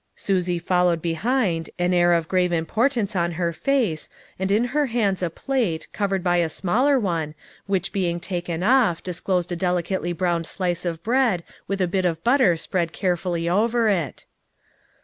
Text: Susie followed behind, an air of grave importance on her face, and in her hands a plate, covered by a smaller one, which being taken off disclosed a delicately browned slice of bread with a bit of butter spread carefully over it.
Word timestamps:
Susie 0.15 0.57
followed 0.57 0.99
behind, 0.99 1.69
an 1.77 1.93
air 1.93 2.11
of 2.13 2.27
grave 2.27 2.51
importance 2.51 3.15
on 3.15 3.33
her 3.33 3.53
face, 3.53 4.09
and 4.39 4.49
in 4.49 4.63
her 4.73 4.87
hands 4.87 5.21
a 5.21 5.29
plate, 5.29 5.87
covered 5.93 6.23
by 6.23 6.37
a 6.37 6.49
smaller 6.49 6.97
one, 6.99 7.35
which 7.67 7.93
being 7.93 8.19
taken 8.19 8.63
off 8.63 9.03
disclosed 9.03 9.51
a 9.51 9.55
delicately 9.55 10.11
browned 10.11 10.47
slice 10.47 10.85
of 10.85 11.03
bread 11.03 11.43
with 11.67 11.79
a 11.79 11.87
bit 11.87 12.03
of 12.03 12.23
butter 12.23 12.57
spread 12.57 12.93
carefully 12.93 13.47
over 13.47 13.89
it. 13.89 14.25